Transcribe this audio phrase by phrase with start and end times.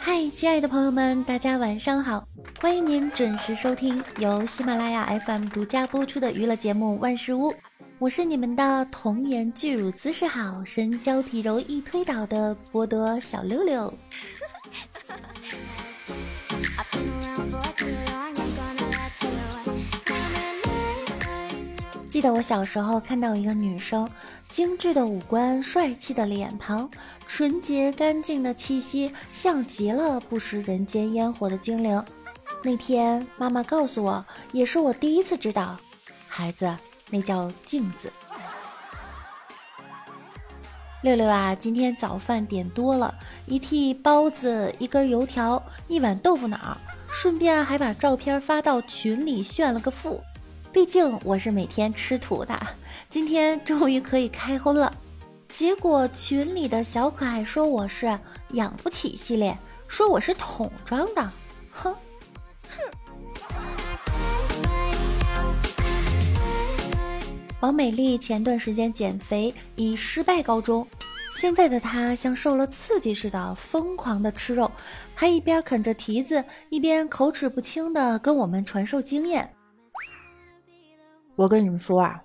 [0.00, 2.28] 嗨，亲爱的朋友们，大家晚上好！
[2.60, 7.50] 欢迎您准时收听由喜马拉雅 FM 独家播出的娱乐节目《万事屋》，
[7.98, 13.92] 我是你们的童颜巨乳姿势好、身娇体柔易推倒的波多小六六。
[22.10, 24.08] 记得我小时候看到一个女生，
[24.48, 26.90] 精致的五官、帅气的脸庞、
[27.28, 32.02] 纯洁干净的气息，像极了不食人间烟火的精灵。
[32.64, 35.76] 那天妈妈告诉我，也是我第一次知道，
[36.26, 36.76] 孩子，
[37.08, 38.10] 那叫镜子。
[41.00, 43.14] 六六啊，今天早饭点多了，
[43.46, 46.76] 一屉包子，一根油条，一碗豆腐脑，
[47.08, 50.20] 顺便还把照片发到群里炫了个富。
[50.72, 52.58] 毕竟我是每天吃土的，
[53.08, 54.92] 今天终于可以开荤了。
[55.48, 58.18] 结果群里的小可爱说我是
[58.54, 61.22] 养不起系列，说我是桶装的，
[61.70, 61.94] 哼
[62.68, 63.07] 哼。
[67.60, 70.86] 王美丽前段时间减肥以失败告终，
[71.32, 74.70] 现在的她像受了刺激似的，疯狂的吃肉，
[75.12, 79.52] 还一边啃着蹄子，一边口齿不清的跟我们传授经验。
[81.34, 82.22] 我跟你们说啊，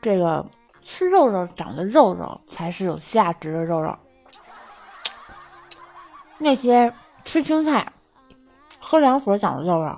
[0.00, 0.44] 这个
[0.82, 3.94] 吃肉肉长的肉肉才是有价值的肉肉。
[6.38, 6.90] 那些
[7.22, 7.86] 吃青菜、
[8.80, 9.94] 喝凉水长的肉肉，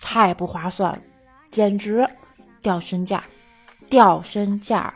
[0.00, 0.98] 太不划算了，
[1.50, 2.08] 简直
[2.62, 3.22] 掉身价，
[3.88, 4.94] 掉身价。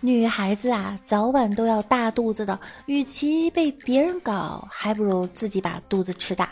[0.00, 6.48] 女孩子啊，早晚都要大肚子的，与其被别人搞，还不如自己把肚子吃大。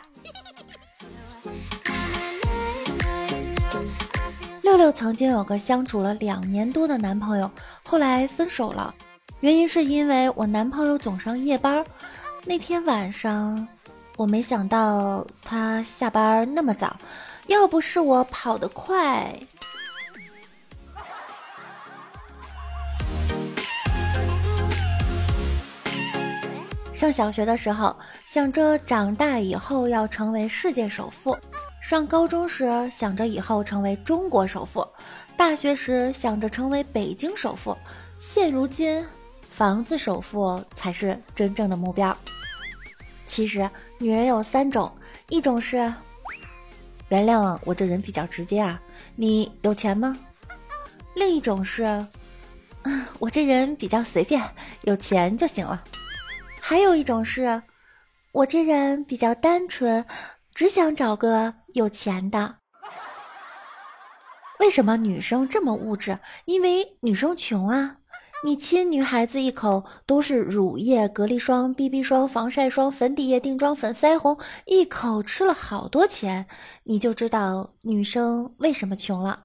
[4.62, 7.48] 六六曾经有个相处了两年多的男朋友，
[7.84, 8.92] 后来分手了，
[9.40, 11.84] 原因是因为我男朋友总上夜班。
[12.44, 13.68] 那天晚上，
[14.16, 16.96] 我没想到他下班那么早，
[17.46, 19.32] 要不是我跑得快。
[26.94, 27.94] 上小学的时候，
[28.24, 31.36] 想着长大以后要成为世界首富。
[31.82, 34.86] 上高中时想着以后成为中国首富，
[35.36, 37.76] 大学时想着成为北京首富，
[38.18, 39.04] 现如今
[39.50, 42.16] 房子首富才是真正的目标。
[43.26, 43.68] 其实
[43.98, 44.90] 女人有三种，
[45.28, 45.92] 一种是
[47.08, 48.80] 原谅我这人比较直接啊，
[49.16, 50.16] 你有钱吗？
[51.14, 51.84] 另一种是，
[52.82, 54.42] 嗯， 我这人比较随便，
[54.82, 55.82] 有钱就行了。
[56.60, 57.62] 还有一种是，
[58.32, 60.04] 我这人比较单纯。
[60.54, 62.58] 只想找个有钱的。
[64.60, 66.16] 为什么女生这么物质？
[66.44, 67.96] 因为女生穷啊！
[68.44, 76.44] 你亲女孩子一口都是乳液、隔离霜、BB 霜、防晒霜、粉底液、定妆粉、腮红，一口吃了好多钱，
[76.82, 79.40] 你就知道女生为什么穷了。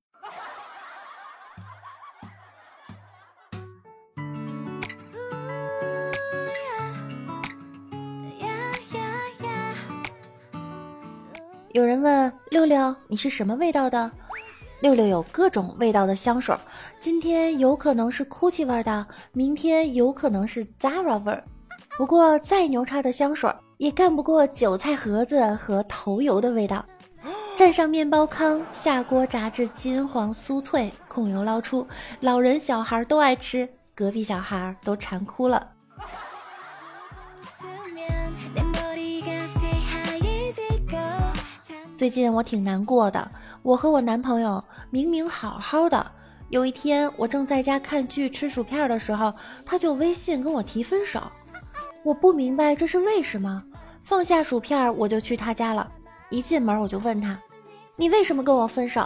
[11.71, 14.11] 有人问六六：“你是什么味道的？”
[14.81, 16.55] 六六有各种味道的香水，
[16.99, 21.43] 今天有可能是 Gucci 味的，明天有可能是 Zara 味儿。
[21.97, 26.85] 不过再牛叉的香水也干不过韭菜盒子和头油的味道。
[27.57, 31.85] 蘸上面包糠，下锅炸至金黄酥脆，控油捞出，
[32.21, 35.71] 老人小孩都爱吃，隔壁小孩都馋哭了。
[41.99, 43.29] 最近我挺难过的，
[43.61, 46.09] 我和我男朋友明明好好的，
[46.47, 49.33] 有一天我正在家看剧吃薯片的时候，
[49.65, 51.21] 他就微信跟我提分手，
[52.03, 53.61] 我不明白这是为什么。
[54.01, 55.91] 放下薯片我就去他家了，
[56.29, 57.37] 一进门我就问他
[57.99, 59.05] ：“你为什么跟我分手？”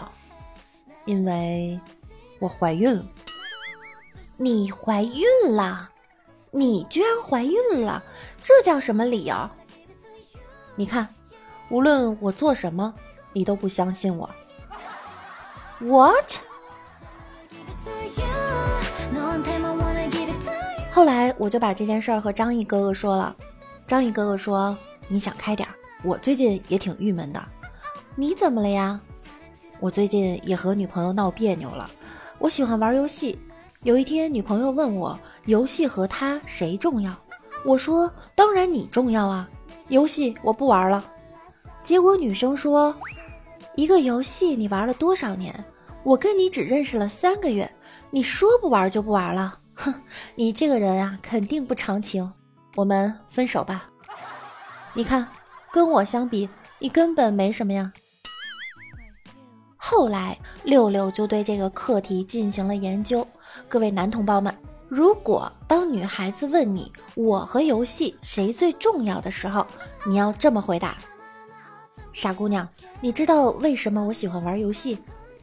[1.04, 1.76] 因为
[2.38, 3.04] 我怀孕了。
[4.36, 5.90] 你怀孕了？
[6.52, 8.00] 你居然怀孕了？
[8.40, 9.50] 这叫什么理由？
[10.76, 11.12] 你看。
[11.68, 12.92] 无论我做什么，
[13.32, 14.28] 你都不相信我。
[15.80, 16.32] What？
[20.90, 23.34] 后来我就把这件事儿和张毅哥哥说了。
[23.86, 24.76] 张毅哥哥说
[25.08, 27.42] ：“你想开点儿，我最近也挺郁闷的。
[28.14, 29.00] 你怎么了呀？
[29.80, 31.90] 我最近也和女朋友闹别扭了。
[32.38, 33.38] 我喜欢玩游戏，
[33.82, 37.12] 有一天，女朋友问我游戏和他谁重要，
[37.64, 39.48] 我说当然你重要啊，
[39.88, 41.04] 游戏我不玩了。
[41.84, 42.96] 结果女生说，
[43.76, 45.54] 一个游戏你玩了多少年？
[46.02, 47.70] 我跟你只认识了三个月，
[48.10, 49.58] 你说不玩就不玩了？
[49.74, 49.94] 哼，
[50.34, 52.32] 你这个人啊，肯定不长情，
[52.74, 53.90] 我们分手吧。
[54.94, 55.28] 你看，
[55.70, 56.48] 跟我相比，
[56.78, 57.92] 你根本没什么呀。
[59.76, 63.26] 后来，六六就对这个课题进行了研究。
[63.68, 64.56] 各位男同胞们，
[64.88, 69.66] 如果当女孩子问你“我和游戏谁最重要”的时候，
[70.06, 70.96] 你要这么回答
[72.14, 72.66] ：“傻姑娘，
[73.00, 74.98] 你知道为什么我喜欢玩游戏？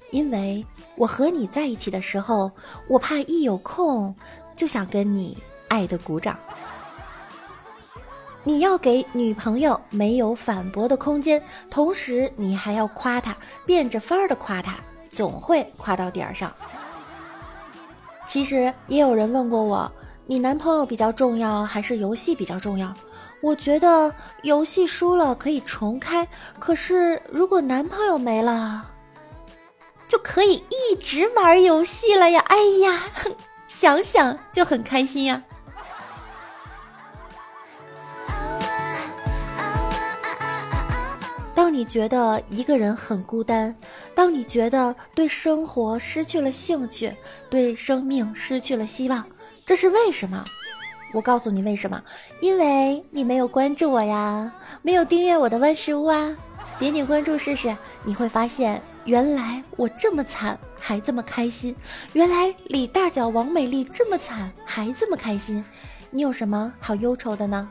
[0.10, 0.66] 因为
[0.96, 2.52] 我和你在一起的时候，
[2.88, 4.16] 我怕一有空
[4.56, 5.38] 就想跟你
[5.68, 6.40] 爱的鼓掌。”
[8.44, 13.36] 你要给女朋友没有反驳的空间，同时你还要夸她，
[13.66, 14.80] 变着法儿的夸她，
[15.12, 16.52] 总会夸到点儿上。
[18.26, 19.92] 其实也有人问过我，
[20.26, 22.92] 你男朋友比较重要还是游戏比较重要？
[23.42, 26.28] 我觉得游戏输了可以重开，
[26.60, 28.88] 可是如果男朋友没了，
[30.08, 32.40] 就可以一直玩游戏了呀！
[32.48, 33.06] 哎呀，
[33.68, 35.42] 想想就很开心呀。
[41.56, 43.76] 当你觉得一个人很孤单，
[44.14, 47.16] 当你觉得对生活失去了兴趣，
[47.50, 49.26] 对生命失去了希望，
[49.66, 50.46] 这是为什么？
[51.14, 52.02] 我告诉你为什么，
[52.40, 56.36] 因为你没有关注我呀，没有订阅我的万事屋啊！
[56.80, 61.76] 点点关注试试，你会发现，原来我这么惨还这么开心，
[62.14, 65.64] 原来李大脚王美丽这么惨还这么开心，
[66.10, 67.70] 你有什么好忧愁的呢？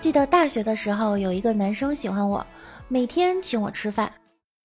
[0.00, 2.44] 记得大学的时候，有一个男生喜欢我，
[2.88, 4.10] 每天请我吃饭。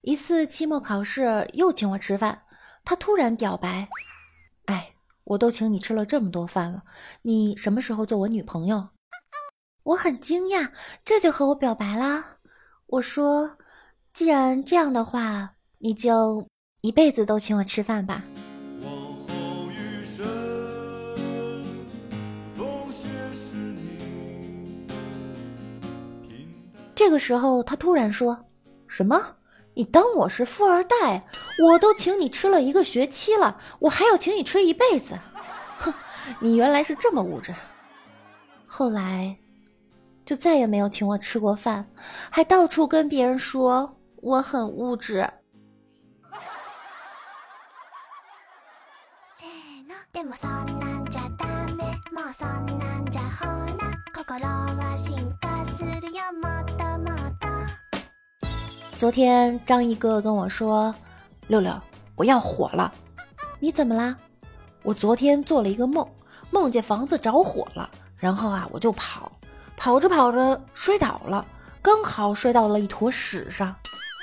[0.02, 2.40] 一次期末考试又请我吃饭，
[2.84, 3.88] 他突然表白：“，
[5.30, 6.84] 我都请你吃了这么多饭了，
[7.22, 8.90] 你什么时候做我女朋友？”
[9.84, 10.72] 我很惊讶，
[11.06, 12.38] 这就和我表白啦。
[12.88, 13.58] 我说
[14.14, 16.48] ：“既然这样的话，你就
[16.82, 18.24] 一辈子都请我吃饭吧。”
[26.96, 28.46] 这个时候，他突然说
[28.88, 29.38] ：“什么？
[29.80, 31.24] 你当我是富二代？
[31.64, 35.18] 我都请你吃了一个学期了，我还要请你吃一辈子？
[35.78, 35.94] 哼，
[36.42, 37.56] 你原来是这么物质。
[38.68, 39.38] 后来，
[40.26, 41.90] 就再也没有请我吃过饭，
[42.30, 45.26] 还到处跟别人说我很物质。
[59.00, 60.94] ”昨天张毅哥跟我说
[61.48, 61.74] ：“六六，
[62.18, 62.94] 我要火了，
[63.58, 64.14] 你怎么啦？”
[64.84, 66.06] 我昨天做了一个梦，
[66.52, 69.32] 梦见房子着火了，然后啊，我就跑，
[69.78, 71.46] 跑着跑着摔倒了，
[71.82, 73.74] 刚好摔到了一坨屎上。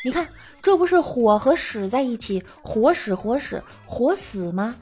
[0.04, 0.28] 你看，
[0.60, 4.76] 这不是火和屎在一起，火屎火屎火死吗？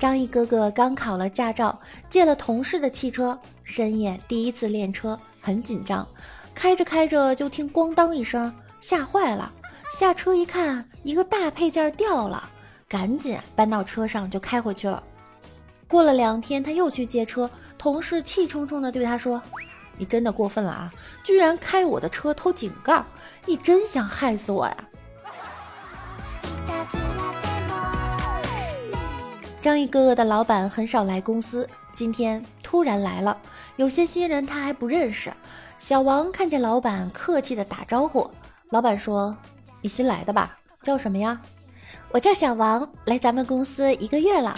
[0.00, 6.08] 张毅哥哥刚考了驾照，借了同事的汽车，深夜第一次练车，很紧张，
[6.54, 8.50] 开着开着就听咣当一声，
[8.80, 9.52] 吓坏了，
[9.98, 12.48] 下车一看，一个大配件掉了，
[12.88, 15.02] 赶紧搬到车上就开回去了。
[15.86, 19.42] 过了两天，他又去借车，同事气冲冲地对他说
[19.98, 20.90] ：“你真的过分了啊，
[21.22, 23.04] 居然开我的车偷井盖，
[23.44, 24.76] 你真想害死我呀！”
[29.60, 33.36] 张毅哥哥的老板很少来公司，今天突然来了。
[33.76, 35.30] 有些新人他还不认识。
[35.78, 38.30] 小王看见老板，客气的打招呼。
[38.70, 39.36] 老板说
[39.82, 40.58] ：“你新来的吧？
[40.82, 41.38] 叫什么呀
[42.10, 44.56] ？”“我叫小王，来咱们公司一个月了。”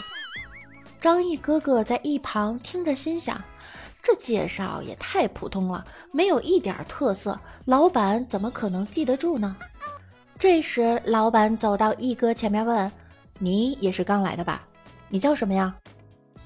[1.00, 3.42] 张毅哥哥在一旁听着，心想：
[4.04, 9.56] 这介绍也太普通了，没有一点特色，老板怎么可能记得住呢？
[10.38, 12.90] 这时，老板走到一哥前面问
[13.40, 14.62] ：“你也是刚来的吧？”
[15.12, 15.74] 你叫什么呀？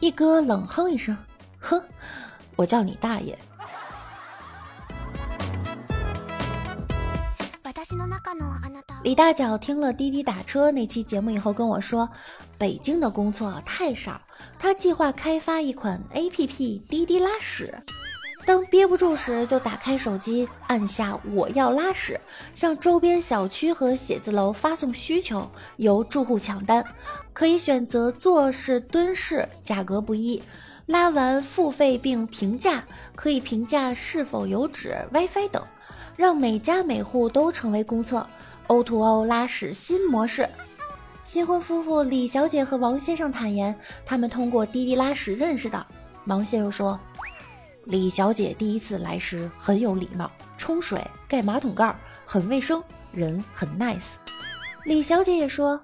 [0.01, 1.17] 一哥冷哼一声，
[1.61, 1.81] 哼，
[2.57, 3.39] 我叫你大爷。
[9.05, 12.09] 李大脚听了滴滴打车那期节目以后跟我说，
[12.59, 14.21] 北京的工作太少，
[14.59, 17.73] 他计划开发一款 APP 滴滴拉屎。
[18.45, 22.21] 当憋不住时，就打开手机，按下“我要拉屎”，
[22.53, 26.85] 向周边小区和写字楼发送需求，由住户抢单。
[27.37, 30.43] 可以选择坐式、蹲式，价格不一。
[30.87, 32.83] 拉完付费并评价，
[33.15, 35.63] 可以评价是否有纸、WiFi 等。
[36.17, 38.27] 让每家每户都成为公厕
[38.69, 40.49] ，O2O 拉屎新模式。
[41.25, 45.87] 新婚夫妇李小姐和王先生坦言，他们通过滴滴拉屎认识的。
[46.25, 46.99] 王先生说，
[47.85, 54.15] 李小姐第一次来时很有礼貌，冲水、盖马桶盖，很卫生，人很 nice。
[54.85, 55.79] 李小姐也说，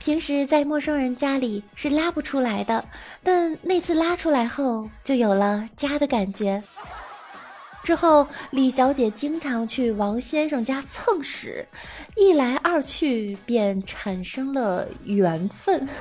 [0.00, 2.86] 平时在陌生人家里是拉不出来的，
[3.22, 6.62] 但那次拉出来后，就有了家的感觉。
[7.84, 11.66] 之后，李小姐经常去王先生家蹭屎，
[12.16, 15.86] 一来二去便产生了缘分。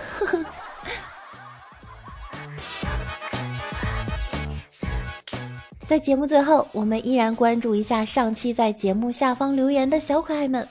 [5.85, 10.65] 在节目最后，我们依然关注一下上期在节目下方留言的小可爱们。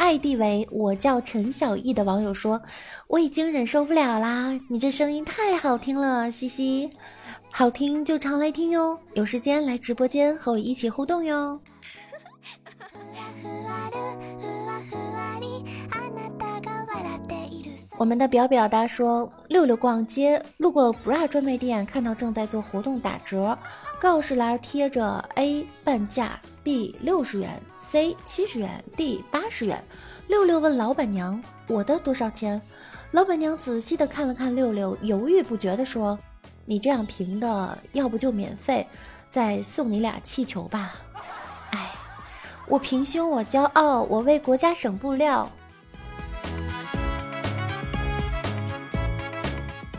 [0.00, 2.62] 爱地为我叫陈小艺的网友说
[3.06, 6.90] ：“我已经忍受不了啦，你这声音太好听了，嘻嘻。”
[7.52, 11.60] 好听就常来听哟，有时间来直播间和我一起互动哟。
[17.98, 23.56] 我们的表表达说，六六逛街路过 bra 专卖店，看到正在做活动打折，
[24.00, 29.82] 告示栏贴着 A 半价，B 六十元，C 七十元，D 八十元。
[30.28, 32.60] 六六问老板娘：“我的多少钱？”
[33.12, 36.18] 老板娘仔细的看了看六六，犹豫不决的说。
[36.66, 38.86] 你这样评的，要不就免费，
[39.28, 40.92] 再送你俩气球吧。
[41.70, 41.90] 哎，
[42.68, 45.50] 我平胸，我骄傲，我为国家省布料。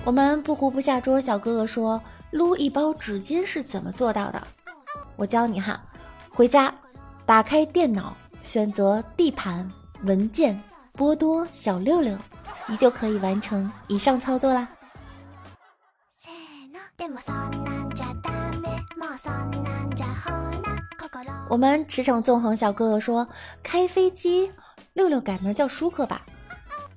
[0.06, 2.02] 我们不胡不下桌，小哥哥说
[2.32, 4.48] 撸一包纸巾是怎么做到的？
[5.18, 5.84] 我教你哈，
[6.34, 6.74] 回家
[7.26, 9.70] 打开电脑，选择地盘
[10.04, 10.60] 文件，
[10.94, 12.18] 波多小六六，
[12.68, 14.68] 你就可以完成以上操作啦。
[21.50, 23.28] 我们驰骋纵横小哥哥说
[23.62, 24.50] ：“开飞机，
[24.94, 26.22] 六六改名叫舒克吧。”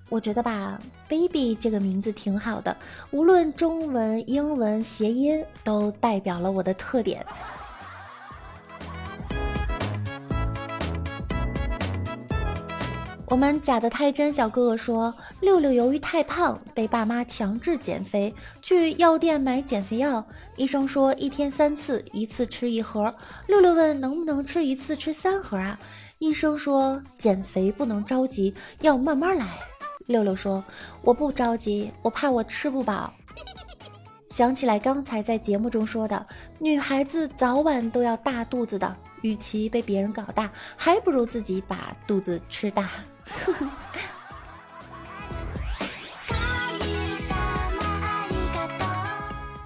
[0.09, 2.77] 我觉得吧，baby 这个名字挺好的，
[3.11, 7.27] 无论中文、英文谐音都代表了我的特点。
[13.27, 20.25] 我们假的太真，小哥哥说六六由于太胖，被爸妈强制减肥，去药店买减肥药，
[20.57, 23.15] 医生说一天三次，一次吃一盒。
[23.47, 25.79] 六六问能不能吃一次吃三盒啊？
[26.19, 29.47] 医生说减肥不能着急，要慢慢来。
[30.07, 30.63] 六六说
[31.01, 33.13] 我不着急，我怕我吃不饱。
[34.29, 36.27] 想起来刚才在节目中说的，
[36.59, 42.91] 女孩子早晚都要大肚子的，与其被别人搞大，还不如自己把肚子吃大。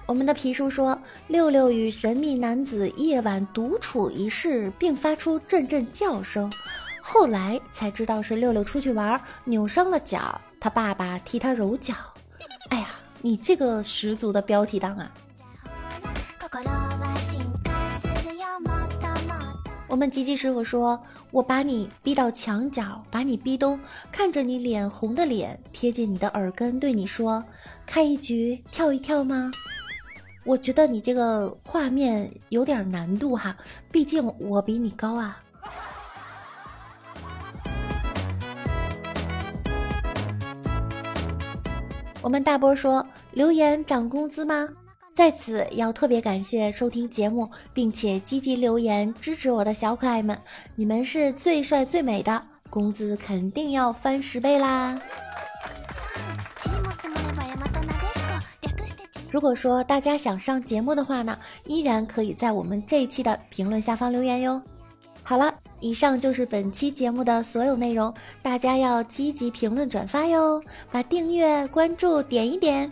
[0.05, 6.51] 我们的皮叔说，六六与神秘男子夜晚独处一室，并发出阵阵叫声，
[6.99, 11.93] 后来才知道是六六出去玩扭伤了脚，他爸爸替他揉脚。
[12.69, 12.87] 哎呀，
[13.21, 15.11] 你这个十足的标题党啊！
[19.89, 23.79] 我们吉吉师傅说：“我把你逼到墙角，把你逼咚，
[24.11, 27.43] 看着你脸红的脸，贴近你的耳根，对你说：
[27.87, 29.51] 开一局，跳一跳吗？
[30.45, 33.57] 我觉得你这个画面有点难度哈，
[33.91, 35.41] 毕竟我比你高啊。”
[42.21, 43.03] 我们大波说
[43.33, 44.69] ：“留言涨工资吗？”
[45.19, 50.39] 在此要特别感谢收听节目并且积极留言支持我的小可爱们，
[50.75, 54.97] 你们是最帅最美的，工资肯定要翻十倍啦！
[59.29, 64.61] 如果说大家想上节目的话呢，依然可以在我们这一期的评论下方留言哟。
[65.21, 72.89] 好了，以上就是本期节目的所有内容，大家要积极评论转发哟，把订阅关注点一点。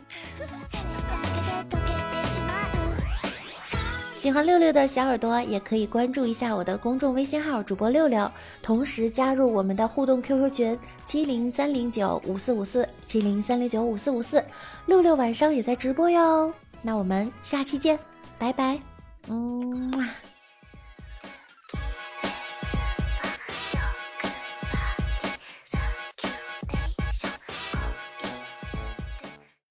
[4.18, 8.30] 喜欢六六的小耳朵也可以关注一下我的公众微信号主播六六，
[8.64, 14.44] 同时加入我们的互动 QQ 群七零三零九五四五四七零三零九五四五四，
[14.88, 16.52] 六六晚上也在直播哟。
[16.82, 17.98] 那我们下期见，
[18.40, 18.82] 拜拜，
[19.28, 19.94] 嗯。